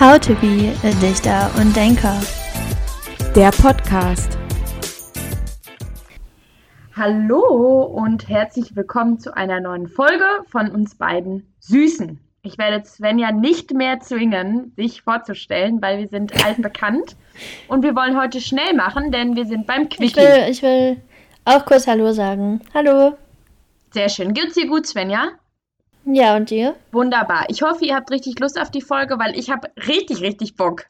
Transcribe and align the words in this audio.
How 0.00 0.18
to 0.18 0.34
be 0.36 0.74
a 0.82 0.92
Dichter 1.02 1.50
und 1.60 1.76
Denker. 1.76 2.18
Der 3.36 3.50
Podcast. 3.50 4.38
Hallo 6.96 7.82
und 7.82 8.26
herzlich 8.26 8.74
willkommen 8.74 9.18
zu 9.18 9.36
einer 9.36 9.60
neuen 9.60 9.88
Folge 9.88 10.24
von 10.48 10.70
uns 10.70 10.94
beiden 10.94 11.52
Süßen. 11.58 12.18
Ich 12.40 12.56
werde 12.56 12.82
Svenja 12.86 13.30
nicht 13.30 13.74
mehr 13.74 14.00
zwingen, 14.00 14.72
sich 14.74 15.02
vorzustellen, 15.02 15.82
weil 15.82 15.98
wir 15.98 16.08
sind 16.08 16.32
altbekannt. 16.46 17.14
Und 17.68 17.82
wir 17.82 17.94
wollen 17.94 18.18
heute 18.18 18.40
schnell 18.40 18.72
machen, 18.72 19.12
denn 19.12 19.36
wir 19.36 19.44
sind 19.44 19.66
beim 19.66 19.90
Quickie. 19.90 20.06
Ich 20.06 20.16
will, 20.16 20.48
ich 20.48 20.62
will 20.62 20.96
auch 21.44 21.66
kurz 21.66 21.86
Hallo 21.86 22.12
sagen. 22.12 22.62
Hallo. 22.72 23.18
Sehr 23.90 24.08
schön. 24.08 24.32
Geht's 24.32 24.54
dir 24.54 24.66
gut, 24.66 24.86
Svenja? 24.86 25.32
Ja, 26.04 26.36
und 26.36 26.50
dir? 26.50 26.76
Wunderbar. 26.92 27.46
Ich 27.48 27.62
hoffe, 27.62 27.84
ihr 27.84 27.94
habt 27.94 28.10
richtig 28.10 28.38
Lust 28.40 28.60
auf 28.60 28.70
die 28.70 28.80
Folge, 28.80 29.18
weil 29.18 29.38
ich 29.38 29.50
habe 29.50 29.68
richtig, 29.86 30.20
richtig 30.20 30.56
Bock. 30.56 30.86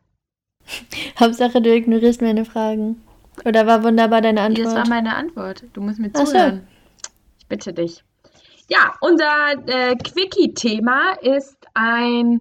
Hauptsache, 1.20 1.60
du 1.60 1.74
ignorierst 1.74 2.22
meine 2.22 2.44
Fragen. 2.44 3.02
Oder 3.44 3.66
war 3.66 3.82
wunderbar 3.82 4.20
deine 4.20 4.42
Antwort? 4.42 4.66
Das 4.66 4.74
war 4.74 4.88
meine 4.88 5.14
Antwort. 5.14 5.64
Du 5.72 5.80
musst 5.80 5.98
mir 5.98 6.10
Ach 6.14 6.20
so. 6.20 6.32
zuhören. 6.32 6.66
Ich 7.38 7.46
bitte 7.46 7.72
dich. 7.72 8.04
Ja, 8.68 8.94
unser 9.00 9.52
äh, 9.66 9.96
Quickie-Thema 9.96 11.14
ist 11.22 11.56
ein 11.74 12.40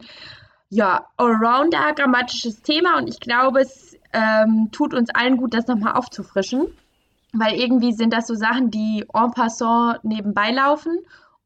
ja, 0.69 1.07
allrounder 1.17 1.93
grammatisches 1.93 2.61
Thema 2.61 2.97
und 2.97 3.09
ich 3.09 3.19
glaube, 3.19 3.61
es 3.61 3.97
ähm, 4.13 4.69
tut 4.71 4.93
uns 4.93 5.09
allen 5.09 5.37
gut, 5.37 5.53
das 5.53 5.67
nochmal 5.67 5.93
aufzufrischen, 5.93 6.67
weil 7.33 7.59
irgendwie 7.59 7.93
sind 7.93 8.13
das 8.13 8.27
so 8.27 8.35
Sachen, 8.35 8.69
die 8.69 9.03
en 9.13 9.31
passant 9.31 10.03
nebenbei 10.03 10.51
laufen 10.51 10.99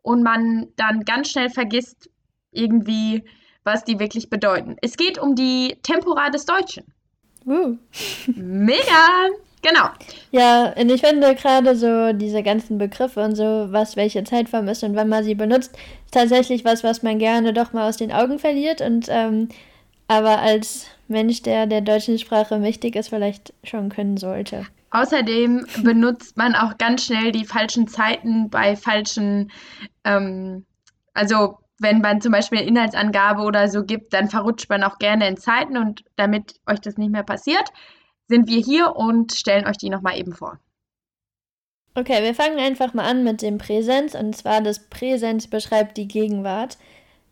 und 0.03 0.21
man 0.21 0.67
dann 0.75 1.03
ganz 1.05 1.31
schnell 1.31 1.49
vergisst, 1.49 2.09
irgendwie, 2.51 3.23
was 3.63 3.83
die 3.83 3.99
wirklich 3.99 4.29
bedeuten. 4.29 4.75
Es 4.81 4.95
geht 4.95 5.17
um 5.17 5.35
die 5.35 5.75
Tempora 5.81 6.29
des 6.29 6.45
Deutschen. 6.45 6.83
Uh. 7.45 7.77
Mega! 8.27 9.29
Genau. 9.63 9.89
Ja, 10.31 10.73
und 10.73 10.91
ich 10.91 11.01
finde 11.01 11.35
gerade 11.35 11.75
so 11.75 12.11
diese 12.11 12.43
ganzen 12.43 12.77
Begriffe 12.77 13.23
und 13.23 13.35
so, 13.35 13.67
was 13.69 13.95
welche 13.95 14.23
Zeitform 14.25 14.67
ist 14.67 14.83
und 14.83 14.95
wann 14.95 15.07
man 15.07 15.23
sie 15.23 15.35
benutzt, 15.35 15.71
ist 16.05 16.13
tatsächlich 16.13 16.65
was, 16.65 16.83
was 16.83 17.01
man 17.01 17.17
gerne 17.17 17.53
doch 17.53 17.71
mal 17.71 17.87
aus 17.87 17.95
den 17.95 18.11
Augen 18.11 18.39
verliert 18.39 18.81
und 18.81 19.07
ähm, 19.09 19.47
aber 20.09 20.39
als 20.39 20.87
Mensch, 21.07 21.43
der 21.43 21.65
der 21.65 21.79
deutschen 21.79 22.19
Sprache 22.19 22.59
mächtig 22.59 22.97
ist, 22.97 23.07
vielleicht 23.07 23.53
schon 23.63 23.87
können 23.87 24.17
sollte. 24.17 24.65
Außerdem 24.93 25.65
benutzt 25.81 26.37
man 26.37 26.53
auch 26.53 26.77
ganz 26.77 27.05
schnell 27.05 27.31
die 27.31 27.45
falschen 27.45 27.87
Zeiten 27.87 28.51
bei 28.51 28.75
falschen, 28.75 29.51
ähm, 30.03 30.67
also 31.15 31.57
wenn 31.79 31.99
man 31.99 32.21
zum 32.21 32.31
Beispiel 32.31 32.59
eine 32.59 32.67
Inhaltsangabe 32.67 33.41
oder 33.41 33.67
so 33.69 33.83
gibt, 33.83 34.13
dann 34.13 34.29
verrutscht 34.29 34.69
man 34.69 34.83
auch 34.83 34.99
gerne 34.99 35.27
in 35.27 35.35
Zeiten 35.35 35.77
und 35.77 36.03
damit 36.15 36.59
euch 36.67 36.79
das 36.79 36.97
nicht 36.97 37.11
mehr 37.11 37.23
passiert, 37.23 37.69
sind 38.27 38.47
wir 38.47 38.61
hier 38.61 38.95
und 38.95 39.33
stellen 39.33 39.65
euch 39.65 39.77
die 39.77 39.89
nochmal 39.89 40.19
eben 40.19 40.31
vor. 40.31 40.59
Okay, 41.95 42.21
wir 42.21 42.35
fangen 42.35 42.59
einfach 42.59 42.93
mal 42.93 43.09
an 43.09 43.23
mit 43.23 43.41
dem 43.41 43.57
Präsens 43.57 44.13
und 44.13 44.37
zwar 44.37 44.61
das 44.61 44.89
Präsens 44.89 45.47
beschreibt 45.47 45.97
die 45.97 46.07
Gegenwart. 46.07 46.77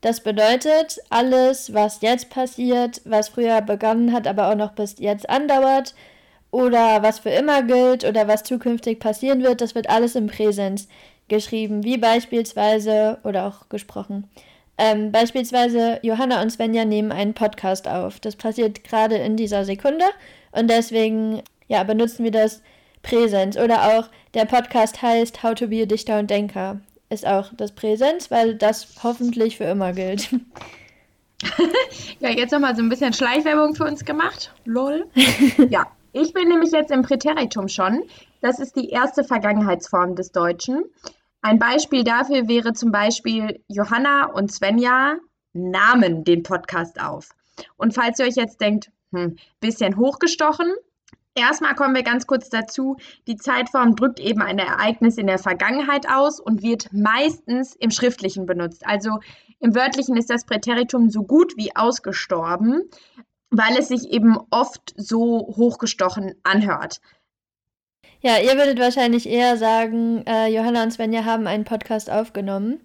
Das 0.01 0.23
bedeutet, 0.23 0.97
alles, 1.11 1.75
was 1.75 2.01
jetzt 2.01 2.31
passiert, 2.31 3.01
was 3.05 3.29
früher 3.29 3.61
begonnen 3.61 4.13
hat, 4.13 4.25
aber 4.25 4.49
auch 4.49 4.55
noch 4.55 4.71
bis 4.71 4.97
jetzt 4.97 5.29
andauert 5.29 5.93
oder 6.51 7.01
was 7.01 7.19
für 7.19 7.29
immer 7.29 7.63
gilt 7.63 8.05
oder 8.05 8.27
was 8.27 8.43
zukünftig 8.43 8.99
passieren 8.99 9.41
wird, 9.43 9.61
das 9.61 9.73
wird 9.73 9.89
alles 9.89 10.15
im 10.15 10.27
Präsens 10.27 10.87
geschrieben, 11.27 11.83
wie 11.83 11.97
beispielsweise 11.97 13.19
oder 13.23 13.45
auch 13.45 13.69
gesprochen. 13.69 14.29
Ähm, 14.77 15.11
beispielsweise 15.11 15.99
Johanna 16.01 16.41
und 16.41 16.49
Svenja 16.49 16.85
nehmen 16.85 17.11
einen 17.11 17.33
Podcast 17.33 17.87
auf. 17.87 18.19
Das 18.19 18.35
passiert 18.35 18.83
gerade 18.83 19.15
in 19.15 19.37
dieser 19.37 19.63
Sekunde 19.63 20.05
und 20.51 20.69
deswegen 20.69 21.41
ja, 21.67 21.83
benutzen 21.83 22.23
wir 22.25 22.31
das 22.31 22.61
Präsens. 23.01 23.57
Oder 23.57 23.97
auch 23.97 24.09
der 24.33 24.45
Podcast 24.45 25.01
heißt 25.01 25.41
How 25.41 25.55
to 25.55 25.67
be 25.67 25.83
a 25.83 25.85
Dichter 25.85 26.19
und 26.19 26.29
Denker. 26.29 26.81
Ist 27.09 27.25
auch 27.25 27.51
das 27.55 27.71
Präsens, 27.71 28.29
weil 28.29 28.55
das 28.55 28.87
hoffentlich 29.03 29.57
für 29.57 29.65
immer 29.65 29.93
gilt. 29.93 30.29
Ja, 32.19 32.29
jetzt 32.29 32.51
nochmal 32.51 32.75
so 32.75 32.83
ein 32.83 32.89
bisschen 32.89 33.13
Schleichwerbung 33.13 33.73
für 33.73 33.85
uns 33.85 34.05
gemacht. 34.05 34.53
Lol. 34.63 35.07
Ja, 35.71 35.87
ich 36.13 36.33
bin 36.33 36.47
nämlich 36.47 36.71
jetzt 36.71 36.91
im 36.91 37.01
Präteritum 37.01 37.67
schon. 37.67 38.03
Das 38.41 38.59
ist 38.59 38.75
die 38.75 38.89
erste 38.89 39.23
Vergangenheitsform 39.23 40.15
des 40.15 40.31
Deutschen. 40.31 40.83
Ein 41.41 41.59
Beispiel 41.59 42.03
dafür 42.03 42.47
wäre 42.47 42.73
zum 42.73 42.91
Beispiel 42.91 43.63
Johanna 43.67 44.25
und 44.25 44.51
Svenja 44.51 45.17
nahmen 45.53 46.23
den 46.23 46.43
Podcast 46.43 47.01
auf. 47.01 47.29
Und 47.77 47.93
falls 47.93 48.19
ihr 48.19 48.25
euch 48.25 48.35
jetzt 48.35 48.61
denkt, 48.61 48.91
hm, 49.11 49.37
bisschen 49.59 49.97
hochgestochen, 49.97 50.71
erstmal 51.35 51.75
kommen 51.75 51.95
wir 51.95 52.03
ganz 52.03 52.27
kurz 52.27 52.49
dazu. 52.49 52.97
Die 53.27 53.35
Zeitform 53.35 53.95
drückt 53.95 54.19
eben 54.19 54.41
ein 54.41 54.59
Ereignis 54.59 55.17
in 55.17 55.27
der 55.27 55.39
Vergangenheit 55.39 56.07
aus 56.09 56.39
und 56.39 56.61
wird 56.61 56.93
meistens 56.93 57.75
im 57.75 57.91
Schriftlichen 57.91 58.45
benutzt. 58.45 58.85
Also 58.85 59.19
im 59.59 59.75
Wörtlichen 59.75 60.17
ist 60.17 60.29
das 60.29 60.45
Präteritum 60.45 61.09
so 61.09 61.23
gut 61.23 61.53
wie 61.57 61.75
ausgestorben, 61.75 62.89
weil 63.51 63.77
es 63.77 63.89
sich 63.89 64.09
eben 64.11 64.37
oft 64.49 64.93
so 64.97 65.53
hochgestochen 65.55 66.33
anhört. 66.43 66.99
Ja, 68.21 68.37
ihr 68.37 68.55
würdet 68.55 68.79
wahrscheinlich 68.79 69.27
eher 69.27 69.57
sagen, 69.57 70.23
äh, 70.25 70.47
Johanna 70.47 70.83
und 70.83 70.91
Svenja 70.91 71.25
haben 71.25 71.47
einen 71.47 71.65
Podcast 71.65 72.09
aufgenommen. 72.09 72.79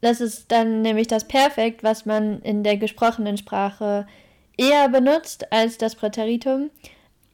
Das 0.00 0.20
ist 0.20 0.50
dann 0.50 0.82
nämlich 0.82 1.06
das 1.08 1.28
Perfekt, 1.28 1.82
was 1.82 2.06
man 2.06 2.40
in 2.42 2.64
der 2.64 2.76
gesprochenen 2.76 3.36
Sprache 3.36 4.06
eher 4.56 4.88
benutzt 4.88 5.52
als 5.52 5.78
das 5.78 5.94
Präteritum. 5.94 6.70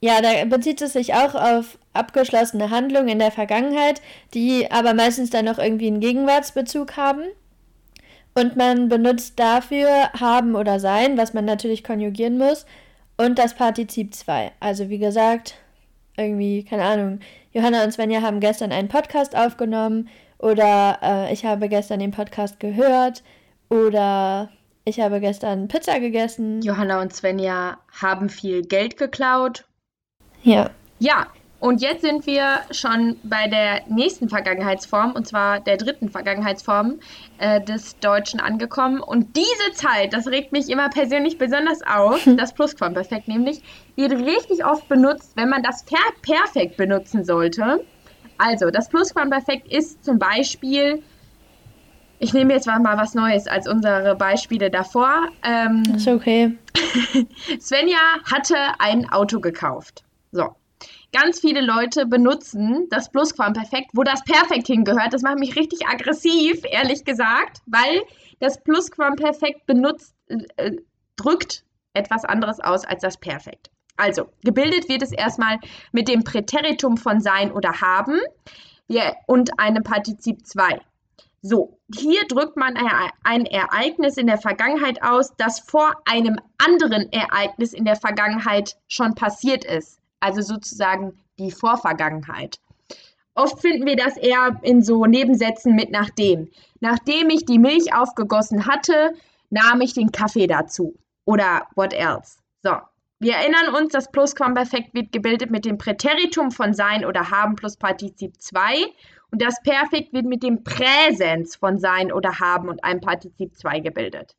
Ja, 0.01 0.21
da 0.21 0.45
bezieht 0.45 0.81
es 0.81 0.93
sich 0.93 1.15
auch 1.15 1.35
auf 1.35 1.79
abgeschlossene 1.93 2.71
Handlungen 2.71 3.09
in 3.09 3.19
der 3.19 3.33
Vergangenheit, 3.33 4.01
die 4.33 4.71
aber 4.71 4.95
meistens 4.95 5.31
dann 5.31 5.45
noch 5.45 5.59
irgendwie 5.59 5.89
einen 5.89 6.01
Gegenwartsbezug 6.01 6.97
haben. 6.97 7.23
Und 8.35 8.57
man 8.57 8.89
benutzt 8.89 9.39
dafür 9.39 10.13
haben 10.19 10.55
oder 10.55 10.79
sein, 10.79 11.17
was 11.17 11.35
man 11.35 11.45
natürlich 11.45 11.83
konjugieren 11.83 12.39
muss, 12.39 12.67
und 13.17 13.39
das 13.39 13.55
Partizip 13.55 14.15
2. 14.15 14.53
Also 14.61 14.89
wie 14.89 14.99
gesagt, 14.99 15.57
irgendwie, 16.17 16.65
keine 16.65 16.85
Ahnung, 16.85 17.21
Johanna 17.53 17.85
und 17.85 17.93
Svenja 17.93 18.23
haben 18.23 18.41
gestern 18.41 18.73
einen 18.73 18.89
Podcast 18.89 19.37
aufgenommen 19.37 20.09
oder 20.39 20.99
äh, 21.03 21.33
ich 21.33 21.45
habe 21.45 21.69
gestern 21.69 22.01
den 22.01 22.13
Podcast 22.13 22.61
gehört 22.61 23.23
oder 23.69 24.51
ich 24.85 25.01
habe 25.01 25.21
gestern 25.21 25.69
Pizza 25.69 26.01
gegessen. 26.01 26.63
Johanna 26.63 27.03
und 27.03 27.13
Svenja 27.13 27.79
haben 28.01 28.29
viel 28.31 28.63
Geld 28.63 28.97
geklaut. 28.97 29.67
Ja. 30.43 30.71
Ja, 31.01 31.27
und 31.61 31.81
jetzt 31.83 32.03
sind 32.03 32.25
wir 32.27 32.61
schon 32.71 33.17
bei 33.25 33.49
der 33.49 33.83
nächsten 33.89 34.29
Vergangenheitsform, 34.29 35.13
und 35.13 35.27
zwar 35.27 35.59
der 35.59 35.77
dritten 35.77 36.09
Vergangenheitsform 36.09 37.01
äh, 37.39 37.61
des 37.61 37.99
Deutschen 37.99 38.39
angekommen. 38.39 39.01
Und 39.01 39.37
diese 39.37 39.75
Zeit, 39.75 40.13
das 40.13 40.29
regt 40.29 40.53
mich 40.53 40.69
immer 40.71 40.89
persönlich 40.89 41.37
besonders 41.37 41.81
auf, 41.83 42.23
das 42.37 42.55
Plusquamperfekt 42.55 43.27
nämlich, 43.27 43.63
wird 43.97 44.13
richtig 44.13 44.65
oft 44.65 44.89
benutzt, 44.89 45.33
wenn 45.35 45.49
man 45.49 45.65
das 45.65 45.85
per 45.85 45.99
Perfekt 46.23 46.77
benutzen 46.77 47.25
sollte. 47.25 47.85
Also, 48.39 48.71
das 48.71 48.89
Plusquamperfekt 48.89 49.67
ist 49.73 50.05
zum 50.05 50.21
Beispiel, 50.21 51.03
ich 52.21 52.33
nehme 52.33 52.55
jetzt 52.55 52.69
mal 52.69 52.97
was 52.97 53.15
Neues 53.15 53.49
als 53.49 53.67
unsere 53.67 54.15
Beispiele 54.15 54.71
davor. 54.71 55.27
Ähm, 55.43 55.83
Ist 55.97 56.07
okay. 56.07 56.57
Svenja 57.61 57.99
hatte 58.31 58.55
ein 58.79 59.11
Auto 59.11 59.41
gekauft. 59.41 60.05
Ganz 61.13 61.41
viele 61.41 61.63
Leute 61.63 62.05
benutzen 62.07 62.87
das 62.91 63.11
Plusquamperfekt, 63.11 63.91
wo 63.95 64.03
das 64.03 64.23
Perfekt 64.25 64.67
hingehört. 64.67 65.15
Das 65.15 65.23
macht 65.23 65.39
mich 65.39 65.57
richtig 65.57 65.87
aggressiv, 65.87 66.63
ehrlich 66.71 67.05
gesagt, 67.05 67.63
weil 67.67 68.03
das 68.41 68.63
Plusquamperfekt 68.63 69.67
benutzt, 69.67 70.15
äh, 70.29 70.73
drückt 71.17 71.65
etwas 71.95 72.25
anderes 72.25 72.61
aus 72.61 72.85
als 72.85 73.01
das 73.01 73.17
Perfekt. 73.17 73.71
Also, 73.97 74.29
gebildet 74.45 74.89
wird 74.89 75.03
es 75.03 75.13
erstmal 75.13 75.59
mit 75.93 76.09
dem 76.09 76.23
Präteritum 76.25 76.97
von 76.97 77.21
sein 77.21 77.51
oder 77.53 77.81
haben 77.81 78.21
und 79.27 79.59
einem 79.59 79.83
Partizip 79.83 80.47
2. 80.47 80.81
So, 81.43 81.79
hier 81.95 82.27
drückt 82.29 82.57
man 82.57 82.77
ein 83.23 83.47
Ereignis 83.47 84.17
in 84.17 84.27
der 84.27 84.39
Vergangenheit 84.39 85.03
aus, 85.03 85.35
das 85.37 85.61
vor 85.61 85.95
einem 86.05 86.39
anderen 86.59 87.13
Ereignis 87.13 87.73
in 87.73 87.85
der 87.85 87.97
Vergangenheit 87.97 88.77
schon 88.89 89.15
passiert 89.15 89.65
ist. 89.65 90.01
Also 90.21 90.43
sozusagen 90.43 91.19
die 91.39 91.51
Vorvergangenheit. 91.51 92.59
Oft 93.35 93.61
finden 93.61 93.87
wir 93.87 93.97
das 93.97 94.17
eher 94.17 94.59
in 94.63 94.83
so 94.83 95.05
Nebensätzen 95.05 95.77
mit 95.77 95.91
nachdem. 95.91 96.49
Nachdem 96.81 97.31
ich 97.31 97.45
die 97.45 97.59
Milch 97.59 97.95
aufgegossen 97.95 98.67
hatte, 98.67 99.13
nahm 99.51 99.81
ich 99.81 99.95
den 99.95 100.11
Kaffee 100.11 100.49
dazu. 100.49 100.97
Oder 101.25 101.69
what 101.77 101.93
else. 101.93 102.39
So, 102.63 102.73
wir 103.21 103.35
erinnern 103.35 103.75
uns, 103.75 103.93
das 103.93 104.11
Plusquamperfekt 104.11 104.95
wird 104.95 105.13
gebildet 105.13 105.51
mit 105.51 105.65
dem 105.65 105.79
Präteritum 105.79 106.51
von 106.51 106.73
sein 106.75 107.05
oder 107.05 107.31
haben 107.31 107.57
plus 107.57 107.77
Partizip 107.77 108.41
2 108.41 108.87
und 109.31 109.43
das 109.43 109.61
Perfekt 109.63 110.13
wird 110.13 110.25
mit 110.25 110.43
dem 110.43 110.65
Präsens 110.65 111.57
von 111.57 111.79
sein 111.79 112.13
oder 112.13 112.41
haben 112.41 112.69
und 112.69 112.83
einem 112.85 113.01
Partizip 113.01 113.57
2 113.57 113.81
gebildet. 113.81 114.35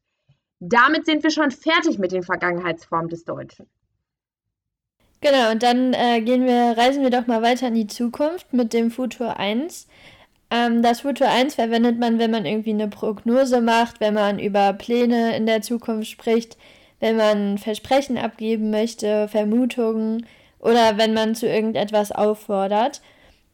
damit 0.59 1.05
sind 1.05 1.23
wir 1.23 1.31
schon 1.31 1.51
fertig 1.51 1.99
mit 1.99 2.11
den 2.11 2.23
Vergangenheitsformen 2.23 3.09
des 3.09 3.23
Deutschen. 3.23 3.67
Genau, 5.21 5.51
und 5.51 5.63
dann 5.63 5.93
äh, 5.93 6.21
gehen 6.21 6.45
wir, 6.45 6.77
reisen 6.77 7.03
wir 7.03 7.09
doch 7.09 7.27
mal 7.27 7.41
weiter 7.41 7.67
in 7.67 7.75
die 7.75 7.87
Zukunft 7.87 8.53
mit 8.53 8.71
dem 8.73 8.89
Futur 8.89 9.37
1. 9.37 9.87
Ähm, 10.49 10.81
das 10.81 11.01
Futur 11.01 11.27
1 11.27 11.55
verwendet 11.55 11.99
man, 11.99 12.19
wenn 12.19 12.31
man 12.31 12.45
irgendwie 12.45 12.71
eine 12.71 12.87
Prognose 12.87 13.59
macht, 13.61 13.99
wenn 13.99 14.13
man 14.13 14.39
über 14.39 14.73
Pläne 14.73 15.35
in 15.35 15.45
der 15.45 15.61
Zukunft 15.61 16.09
spricht, 16.09 16.57
wenn 17.01 17.17
man 17.17 17.57
Versprechen 17.57 18.17
abgeben 18.17 18.69
möchte, 18.71 19.27
Vermutungen 19.27 20.25
oder 20.59 20.97
wenn 20.97 21.13
man 21.13 21.35
zu 21.35 21.47
irgendetwas 21.47 22.11
auffordert. 22.11 23.01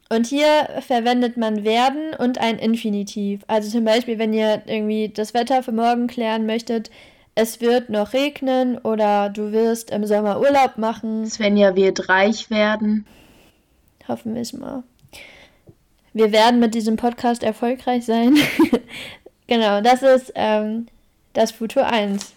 Und 0.08 0.26
hier 0.26 0.68
verwendet 0.86 1.36
man 1.36 1.64
werden 1.64 2.14
und 2.16 2.38
ein 2.38 2.58
Infinitiv. 2.60 3.42
Also 3.48 3.70
zum 3.70 3.84
Beispiel, 3.84 4.18
wenn 4.18 4.32
ihr 4.32 4.62
irgendwie 4.66 5.08
das 5.08 5.34
Wetter 5.34 5.64
für 5.64 5.72
morgen 5.72 6.06
klären 6.06 6.46
möchtet, 6.46 6.90
es 7.36 7.60
wird 7.60 7.90
noch 7.90 8.14
regnen 8.14 8.78
oder 8.78 9.28
du 9.28 9.52
wirst 9.52 9.90
im 9.90 10.06
Sommer 10.06 10.40
Urlaub 10.40 10.78
machen. 10.78 11.26
Svenja 11.26 11.76
wird 11.76 12.08
reich 12.08 12.48
werden. 12.48 13.06
Hoffen 14.08 14.34
wir 14.34 14.40
es 14.40 14.54
mal. 14.54 14.82
Wir 16.14 16.32
werden 16.32 16.60
mit 16.60 16.74
diesem 16.74 16.96
Podcast 16.96 17.42
erfolgreich 17.42 18.06
sein. 18.06 18.36
genau, 19.46 19.82
das 19.82 20.02
ist 20.02 20.32
ähm, 20.34 20.86
das 21.34 21.52
Futur 21.52 21.86
1. 21.86 22.32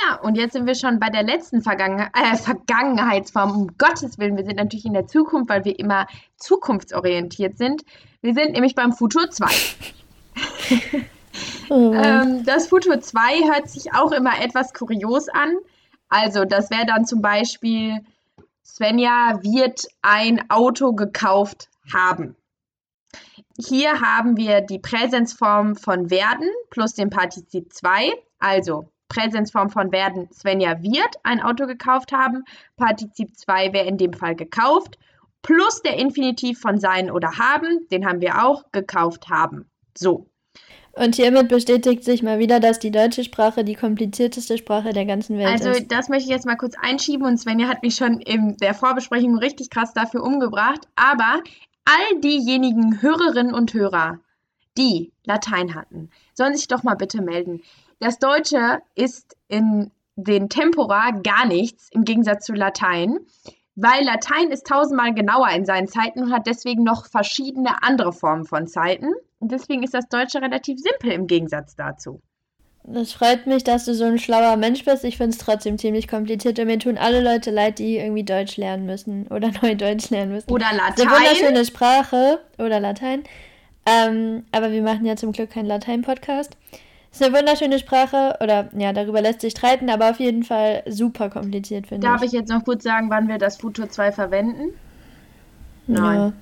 Ja, 0.00 0.16
und 0.22 0.36
jetzt 0.36 0.54
sind 0.54 0.66
wir 0.66 0.74
schon 0.74 0.98
bei 0.98 1.10
der 1.10 1.22
letzten 1.22 1.60
Vergangen 1.60 2.08
äh, 2.14 2.36
Vergangenheitsform. 2.36 3.50
Um 3.54 3.76
Gottes 3.76 4.18
Willen, 4.18 4.38
wir 4.38 4.44
sind 4.44 4.56
natürlich 4.56 4.86
in 4.86 4.94
der 4.94 5.06
Zukunft, 5.06 5.50
weil 5.50 5.66
wir 5.66 5.78
immer 5.78 6.06
zukunftsorientiert 6.38 7.58
sind. 7.58 7.82
Wir 8.22 8.32
sind 8.32 8.52
nämlich 8.52 8.74
beim 8.74 8.94
Futur 8.94 9.30
2. 9.30 9.46
oh. 11.68 11.92
ähm, 11.94 12.44
das 12.44 12.68
Futur 12.68 13.00
2 13.00 13.52
hört 13.52 13.68
sich 13.68 13.92
auch 13.94 14.12
immer 14.12 14.40
etwas 14.40 14.72
kurios 14.74 15.28
an. 15.28 15.56
Also, 16.08 16.44
das 16.44 16.70
wäre 16.70 16.86
dann 16.86 17.04
zum 17.04 17.20
Beispiel, 17.20 18.00
Svenja 18.64 19.40
wird 19.42 19.86
ein 20.02 20.50
Auto 20.50 20.92
gekauft 20.92 21.68
haben. 21.92 22.36
Hier 23.58 24.00
haben 24.00 24.36
wir 24.36 24.60
die 24.60 24.78
Präsensform 24.78 25.76
von 25.76 26.10
werden 26.10 26.48
plus 26.70 26.94
den 26.94 27.10
Partizip 27.10 27.72
2. 27.72 28.12
Also, 28.38 28.90
Präsensform 29.08 29.70
von 29.70 29.92
werden, 29.92 30.28
Svenja 30.32 30.82
wird 30.82 31.16
ein 31.22 31.40
Auto 31.40 31.66
gekauft 31.66 32.12
haben. 32.12 32.44
Partizip 32.76 33.36
2 33.36 33.72
wäre 33.72 33.86
in 33.86 33.98
dem 33.98 34.12
Fall 34.12 34.34
gekauft. 34.34 34.98
Plus 35.42 35.80
der 35.82 35.96
Infinitiv 35.96 36.60
von 36.60 36.78
sein 36.78 37.10
oder 37.10 37.38
haben, 37.38 37.86
den 37.90 38.04
haben 38.04 38.20
wir 38.20 38.44
auch 38.44 38.64
gekauft 38.72 39.28
haben. 39.28 39.70
So. 39.96 40.26
Und 40.96 41.14
hiermit 41.14 41.48
bestätigt 41.48 42.04
sich 42.04 42.22
mal 42.22 42.38
wieder, 42.38 42.58
dass 42.58 42.78
die 42.78 42.90
deutsche 42.90 43.22
Sprache 43.22 43.64
die 43.64 43.74
komplizierteste 43.74 44.56
Sprache 44.56 44.94
der 44.94 45.04
ganzen 45.04 45.36
Welt 45.36 45.48
also, 45.48 45.68
ist. 45.68 45.76
Also, 45.76 45.86
das 45.88 46.08
möchte 46.08 46.24
ich 46.24 46.30
jetzt 46.30 46.46
mal 46.46 46.56
kurz 46.56 46.74
einschieben 46.80 47.26
und 47.26 47.36
Svenja 47.36 47.68
hat 47.68 47.82
mich 47.82 47.96
schon 47.96 48.20
in 48.20 48.56
der 48.56 48.72
Vorbesprechung 48.72 49.36
richtig 49.36 49.68
krass 49.68 49.92
dafür 49.92 50.22
umgebracht. 50.22 50.88
Aber 50.96 51.42
all 51.84 52.20
diejenigen 52.20 53.02
Hörerinnen 53.02 53.52
und 53.52 53.74
Hörer, 53.74 54.20
die 54.78 55.12
Latein 55.24 55.74
hatten, 55.74 56.08
sollen 56.32 56.56
sich 56.56 56.66
doch 56.66 56.82
mal 56.82 56.94
bitte 56.94 57.20
melden. 57.20 57.60
Das 57.98 58.18
Deutsche 58.18 58.80
ist 58.94 59.36
in 59.48 59.90
den 60.16 60.48
Tempora 60.48 61.10
gar 61.10 61.46
nichts 61.46 61.90
im 61.92 62.04
Gegensatz 62.04 62.46
zu 62.46 62.54
Latein, 62.54 63.18
weil 63.74 64.02
Latein 64.02 64.50
ist 64.50 64.66
tausendmal 64.66 65.12
genauer 65.12 65.50
in 65.50 65.66
seinen 65.66 65.88
Zeiten 65.88 66.22
und 66.22 66.32
hat 66.32 66.46
deswegen 66.46 66.84
noch 66.84 67.04
verschiedene 67.04 67.82
andere 67.82 68.14
Formen 68.14 68.46
von 68.46 68.66
Zeiten. 68.66 69.12
Deswegen 69.40 69.82
ist 69.82 69.94
das 69.94 70.08
Deutsche 70.08 70.40
relativ 70.40 70.78
simpel 70.78 71.12
im 71.12 71.26
Gegensatz 71.26 71.76
dazu. 71.76 72.20
Das 72.88 73.12
freut 73.12 73.48
mich, 73.48 73.64
dass 73.64 73.84
du 73.84 73.94
so 73.94 74.04
ein 74.04 74.18
schlauer 74.18 74.56
Mensch 74.56 74.84
bist. 74.84 75.02
Ich 75.04 75.16
finde 75.16 75.30
es 75.30 75.38
trotzdem 75.38 75.76
ziemlich 75.76 76.06
kompliziert 76.06 76.58
und 76.60 76.66
mir 76.66 76.78
tun 76.78 76.96
alle 76.96 77.20
Leute 77.20 77.50
leid, 77.50 77.80
die 77.80 77.98
irgendwie 77.98 78.22
Deutsch 78.22 78.56
lernen 78.56 78.86
müssen 78.86 79.26
oder 79.26 79.50
neu 79.62 79.74
Deutsch 79.74 80.10
lernen 80.10 80.32
müssen. 80.32 80.50
Oder 80.50 80.66
Latein. 80.72 80.94
Das 80.94 80.98
ist 80.98 81.06
eine 81.06 81.16
wunderschöne 81.16 81.64
Sprache 81.64 82.40
oder 82.58 82.78
Latein. 82.78 83.24
Ähm, 83.86 84.44
aber 84.52 84.70
wir 84.70 84.82
machen 84.82 85.04
ja 85.04 85.16
zum 85.16 85.32
Glück 85.32 85.50
keinen 85.50 85.66
Latein-Podcast. 85.66 86.56
Ist 87.10 87.22
eine 87.22 87.36
wunderschöne 87.36 87.78
Sprache 87.78 88.36
oder 88.40 88.68
ja, 88.76 88.92
darüber 88.92 89.20
lässt 89.20 89.40
sich 89.40 89.52
streiten, 89.52 89.90
aber 89.90 90.10
auf 90.10 90.20
jeden 90.20 90.44
Fall 90.44 90.82
super 90.86 91.28
kompliziert, 91.28 91.88
finde 91.88 92.06
ich. 92.06 92.12
Darf 92.12 92.22
ich 92.22 92.32
jetzt 92.32 92.50
noch 92.50 92.64
kurz 92.64 92.84
sagen, 92.84 93.10
wann 93.10 93.26
wir 93.26 93.38
das 93.38 93.56
Futur 93.56 93.88
2 93.88 94.12
verwenden? 94.12 94.74
Nein. 95.86 96.18
Ja, 96.18 96.32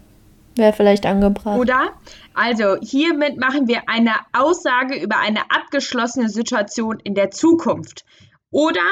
Wäre 0.56 0.72
vielleicht 0.72 1.06
angebracht. 1.06 1.58
Oder? 1.58 1.92
Also, 2.32 2.76
hiermit 2.80 3.38
machen 3.38 3.66
wir 3.66 3.88
eine 3.88 4.12
Aussage 4.32 4.96
über 4.96 5.18
eine 5.18 5.50
abgeschlossene 5.50 6.28
Situation 6.28 7.00
in 7.00 7.14
der 7.14 7.30
Zukunft. 7.30 8.04
Oder 8.50 8.86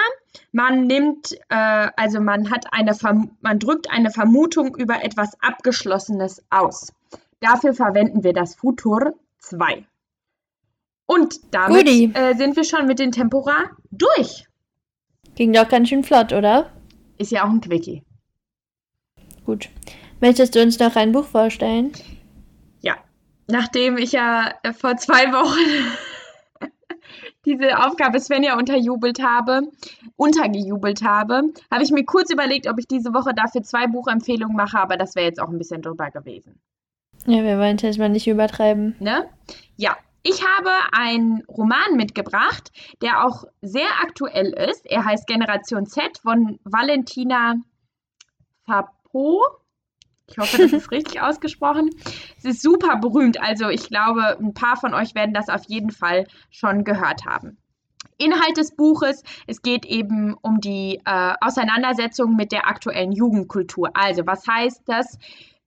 man 0.51 0.89
nimmt, 0.89 1.33
äh, 1.49 1.89
also 1.97 2.21
man 2.21 2.51
hat 2.51 2.67
eine, 2.73 2.95
Verm 2.95 3.37
man 3.43 3.61
drückt 3.61 3.91
eine 3.91 4.11
Vermutung 4.11 4.75
über 4.77 5.05
etwas 5.05 5.41
Abgeschlossenes 5.41 6.45
aus. 6.51 6.93
Dafür 7.39 7.73
verwenden 7.73 8.25
wir 8.25 8.33
das 8.33 8.57
Futur 8.57 9.15
2. 9.39 9.85
Und 11.07 11.55
damit 11.55 11.87
äh, 11.87 12.35
sind 12.35 12.57
wir 12.57 12.65
schon 12.65 12.87
mit 12.87 12.99
den 12.99 13.13
Tempora 13.13 13.71
durch. 13.91 14.47
Ging 15.37 15.53
doch 15.53 15.69
ganz 15.69 15.89
schön 15.89 16.03
flott, 16.03 16.33
oder? 16.33 16.73
Ist 17.19 17.31
ja 17.31 17.45
auch 17.45 17.51
ein 17.51 17.61
Quickie. 17.61 18.03
Gut. 19.45 19.69
Möchtest 20.23 20.55
du 20.55 20.63
uns 20.63 20.79
noch 20.79 20.95
ein 20.95 21.11
Buch 21.11 21.25
vorstellen? 21.25 21.91
Ja. 22.81 22.95
Nachdem 23.49 23.99
ich 23.99 24.13
ja 24.13 24.55
äh, 24.63 24.73
vor 24.73 24.97
zwei 24.97 25.33
Wochen 25.33 25.97
diese 27.45 27.85
Aufgabe 27.85 28.21
Svenja 28.21 28.57
unterjubelt 28.57 29.21
habe, 29.21 29.63
untergejubelt 30.15 31.03
habe, 31.03 31.53
habe 31.73 31.83
ich 31.83 31.91
mir 31.91 32.05
kurz 32.05 32.33
überlegt, 32.33 32.69
ob 32.69 32.79
ich 32.79 32.87
diese 32.87 33.13
Woche 33.13 33.35
dafür 33.35 33.65
zwei 33.65 33.89
Buchempfehlungen 33.89 34.57
mache, 34.57 34.79
aber 34.79 34.97
das 34.97 35.17
wäre 35.17 35.27
jetzt 35.27 35.41
auch 35.41 35.49
ein 35.49 35.59
bisschen 35.59 35.83
drüber 35.83 36.13
gewesen. 36.13 36.61
Ja, 37.27 37.43
wir 37.43 37.59
wollen 37.59 37.75
es 37.75 37.83
jetzt 37.83 37.99
mal 37.99 38.09
nicht 38.09 38.29
übertreiben. 38.29 38.95
Ne? 39.01 39.29
Ja, 39.77 39.97
ich 40.23 40.41
habe 40.47 40.71
einen 40.93 41.43
Roman 41.49 41.97
mitgebracht, 41.97 42.71
der 43.03 43.27
auch 43.27 43.43
sehr 43.61 43.89
aktuell 44.01 44.53
ist. 44.71 44.87
Er 44.87 45.05
heißt 45.05 45.27
Generation 45.27 45.87
Z 45.87 46.19
von 46.19 46.61
Valentina 46.63 47.57
Fapo. 48.65 49.62
Ich 50.33 50.39
hoffe, 50.39 50.59
das 50.59 50.73
ist 50.73 50.91
richtig 50.91 51.21
ausgesprochen. 51.21 51.91
Es 52.39 52.45
ist 52.45 52.63
super 52.63 52.97
berühmt, 52.97 53.41
also 53.41 53.69
ich 53.69 53.89
glaube, 53.89 54.39
ein 54.41 54.55
paar 54.55 54.77
von 54.77 54.95
euch 54.95 55.15
werden 55.15 55.35
das 55.35 55.49
auf 55.49 55.63
jeden 55.69 55.91
Fall 55.91 56.27
schon 56.51 56.85
gehört 56.85 57.25
haben. 57.27 57.59
Inhalt 58.19 58.57
des 58.57 58.75
Buches, 58.75 59.23
es 59.47 59.63
geht 59.63 59.85
eben 59.85 60.37
um 60.43 60.61
die 60.61 61.01
äh, 61.05 61.35
Auseinandersetzung 61.41 62.37
mit 62.37 62.53
der 62.53 62.69
aktuellen 62.69 63.13
Jugendkultur. 63.13 63.91
Also, 63.95 64.27
was 64.27 64.47
heißt 64.47 64.83
das? 64.87 65.19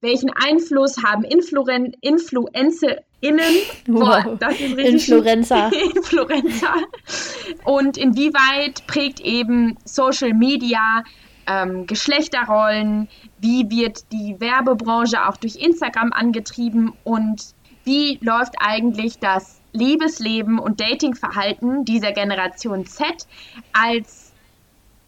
Welchen 0.02 0.30
Einfluss 0.30 1.04
haben 1.04 1.24
Influen 1.24 1.96
InfluencerInnen? 2.02 3.56
Wow. 3.88 4.38
das 4.40 4.54
ist 4.60 4.78
richtig. 4.78 5.10
Influencer. 5.10 5.72
Influencer. 5.96 6.76
Und 7.64 7.98
inwieweit 7.98 8.86
prägt 8.88 9.20
eben 9.22 9.78
Social 9.84 10.34
Media 10.34 11.04
ähm, 11.48 11.88
Geschlechterrollen? 11.88 13.08
Wie 13.40 13.70
wird 13.70 14.12
die 14.12 14.40
Werbebranche 14.40 15.28
auch 15.28 15.38
durch 15.38 15.56
Instagram 15.56 16.12
angetrieben? 16.14 16.94
Und 17.04 17.54
wie 17.84 18.18
läuft 18.22 18.56
eigentlich 18.60 19.20
das 19.20 19.62
Liebesleben 19.72 20.58
und 20.60 20.80
Datingverhalten 20.80 21.86
dieser 21.86 22.12
Generation 22.12 22.86
Z 22.86 23.28
als 23.74 24.34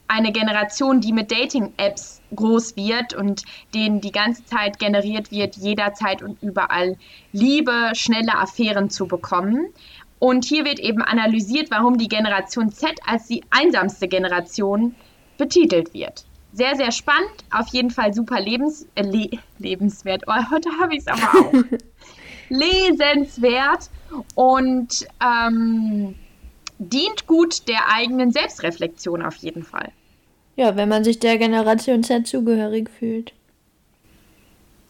eine 0.07 0.31
Generation, 0.31 1.01
die 1.01 1.11
mit 1.11 1.31
Dating-Apps 1.31 2.21
groß 2.35 2.75
wird 2.75 3.13
und 3.13 3.43
denen 3.73 4.01
die 4.01 4.11
ganze 4.11 4.45
Zeit 4.45 4.79
generiert 4.79 5.31
wird, 5.31 5.57
jederzeit 5.57 6.21
und 6.21 6.41
überall 6.41 6.97
Liebe, 7.31 7.91
schnelle 7.93 8.37
Affären 8.37 8.89
zu 8.89 9.07
bekommen. 9.07 9.67
Und 10.19 10.45
hier 10.45 10.65
wird 10.65 10.79
eben 10.79 11.01
analysiert, 11.01 11.69
warum 11.69 11.97
die 11.97 12.07
Generation 12.07 12.71
Z 12.71 12.91
als 13.05 13.27
die 13.27 13.43
einsamste 13.49 14.07
Generation 14.07 14.95
betitelt 15.37 15.93
wird. 15.93 16.25
Sehr, 16.53 16.75
sehr 16.75 16.91
spannend, 16.91 17.29
auf 17.51 17.67
jeden 17.67 17.91
Fall 17.91 18.13
super 18.13 18.39
lebens 18.39 18.87
äh, 18.95 19.03
le 19.03 19.29
lebenswert. 19.59 20.23
Oh, 20.27 20.51
heute 20.51 20.69
habe 20.79 20.95
ich 20.95 21.01
es 21.01 21.07
aber 21.07 21.39
auch. 21.39 21.53
Lesenswert 22.49 23.89
und 24.35 25.05
ähm, 25.21 26.15
dient 26.79 27.27
gut 27.27 27.67
der 27.67 27.93
eigenen 27.93 28.31
Selbstreflexion 28.31 29.21
auf 29.21 29.35
jeden 29.35 29.63
Fall. 29.63 29.91
Ja, 30.55 30.75
wenn 30.75 30.89
man 30.89 31.03
sich 31.03 31.19
der 31.19 31.37
Generation 31.37 32.03
Z 32.03 32.25
zugehörig 32.25 32.89
fühlt. 32.89 33.33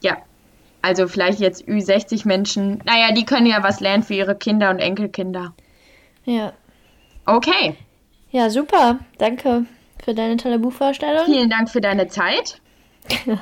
Ja, 0.02 0.18
also 0.82 1.08
vielleicht 1.08 1.40
jetzt 1.40 1.68
Ü60 1.68 2.28
Menschen. 2.28 2.82
Naja, 2.86 3.12
die 3.12 3.26
können 3.26 3.48
ja 3.48 3.64
was 3.64 3.80
lernen 3.80 4.04
für 4.04 4.14
ihre 4.14 4.36
Kinder 4.36 4.70
und 4.70 4.80
Enkelkinder. 4.80 5.54
Ja. 6.24 6.54
Okay. 7.26 7.76
Ja, 8.32 8.50
super. 8.50 9.00
Danke 9.18 9.66
für 10.04 10.14
deine 10.14 10.38
tolle 10.38 10.60
Buchvorstellung. 10.60 11.26
Vielen 11.26 11.50
Dank 11.50 11.70
für 11.70 11.82
deine 11.82 12.08
Zeit. 12.08 12.60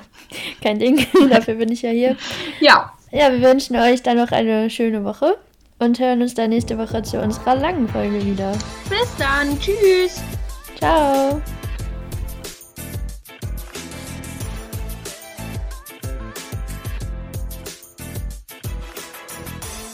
Kein 0.62 0.80
Ding, 0.80 1.06
dafür 1.30 1.56
bin 1.56 1.72
ich 1.72 1.82
ja 1.82 1.90
hier. 1.90 2.16
Ja. 2.60 2.92
Ja, 3.12 3.32
wir 3.32 3.42
wünschen 3.42 3.76
euch 3.76 4.04
dann 4.04 4.18
noch 4.18 4.32
eine 4.32 4.70
schöne 4.70 5.04
Woche 5.04 5.38
und 5.80 6.00
hören 6.00 6.22
uns 6.22 6.34
dann 6.34 6.50
nächste 6.50 6.78
Woche 6.78 7.02
zu 7.04 7.22
unserer 7.22 7.56
langen 7.56 7.88
Folge 7.88 8.24
wieder. 8.26 8.52
Bis 8.90 9.16
dann. 9.18 9.58
Tschüss. 9.60 10.22
Ciao. 10.78 11.42